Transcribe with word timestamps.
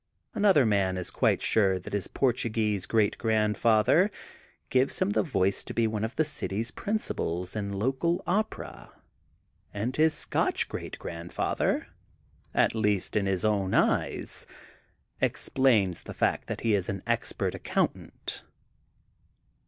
<< 0.21 0.23
Another 0.33 0.65
man 0.65 0.97
is 0.97 1.11
quite 1.11 1.43
sure 1.43 1.77
that 1.77 1.93
his 1.93 2.07
Portu 2.07 2.51
gese 2.51 2.87
great 2.87 3.19
grandfather 3.19 4.09
gives 4.71 4.97
him 4.97 5.11
the 5.11 5.21
voice 5.21 5.63
to 5.63 5.75
be 5.75 5.85
one 5.85 6.03
of 6.03 6.15
the 6.15 6.25
city's 6.25 6.71
principals 6.71 7.55
in 7.55 7.71
local 7.71 8.23
opera, 8.25 8.91
and 9.71 9.95
his 9.95 10.15
Scotch 10.15 10.67
great 10.67 10.97
grandf 10.97 11.37
ather, 11.37 11.85
at 12.51 12.73
least 12.73 13.15
in 13.15 13.27
his 13.27 13.45
own 13.45 13.75
eyes, 13.75 14.47
explains 15.21 16.01
the 16.01 16.15
fact 16.15 16.47
that 16.47 16.61
he 16.61 16.73
is 16.73 16.89
an 16.89 17.03
expert 17.05 17.53
accountant. 17.53 18.41